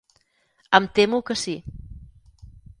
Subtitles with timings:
[0.79, 1.55] Em temo que sí.